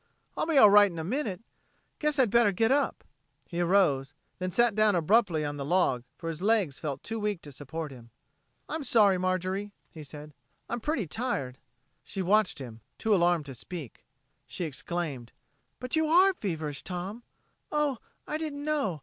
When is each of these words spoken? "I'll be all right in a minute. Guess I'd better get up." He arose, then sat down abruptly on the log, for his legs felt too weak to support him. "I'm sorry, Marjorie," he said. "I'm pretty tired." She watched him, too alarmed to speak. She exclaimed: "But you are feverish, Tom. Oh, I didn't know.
"I'll 0.35 0.47
be 0.47 0.57
all 0.57 0.71
right 0.71 0.89
in 0.89 0.97
a 0.97 1.03
minute. 1.03 1.41
Guess 1.99 2.17
I'd 2.17 2.31
better 2.31 2.51
get 2.51 2.71
up." 2.71 3.03
He 3.47 3.59
arose, 3.61 4.15
then 4.39 4.49
sat 4.49 4.73
down 4.73 4.95
abruptly 4.95 5.45
on 5.45 5.57
the 5.57 5.63
log, 5.63 6.03
for 6.17 6.27
his 6.29 6.41
legs 6.41 6.79
felt 6.79 7.03
too 7.03 7.19
weak 7.19 7.39
to 7.43 7.51
support 7.51 7.91
him. 7.91 8.09
"I'm 8.67 8.83
sorry, 8.83 9.19
Marjorie," 9.19 9.69
he 9.91 10.01
said. 10.01 10.33
"I'm 10.67 10.79
pretty 10.79 11.05
tired." 11.05 11.59
She 12.03 12.23
watched 12.23 12.57
him, 12.57 12.81
too 12.97 13.13
alarmed 13.13 13.45
to 13.45 13.53
speak. 13.53 14.03
She 14.47 14.63
exclaimed: 14.65 15.33
"But 15.79 15.95
you 15.95 16.07
are 16.07 16.33
feverish, 16.33 16.83
Tom. 16.83 17.21
Oh, 17.71 17.99
I 18.25 18.39
didn't 18.39 18.65
know. 18.65 18.99